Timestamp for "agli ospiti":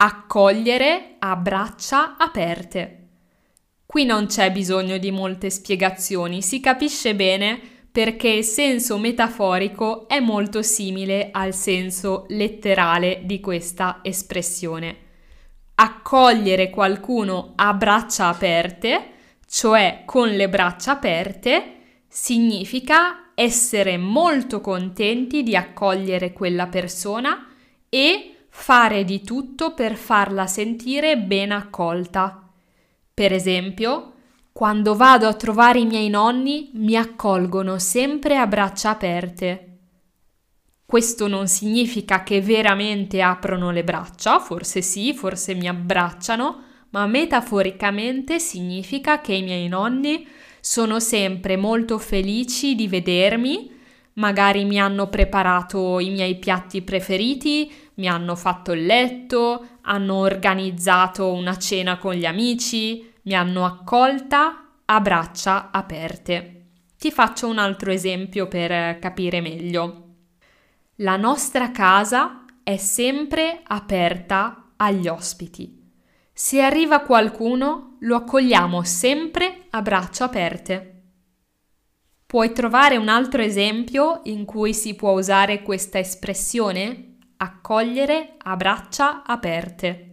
74.76-75.76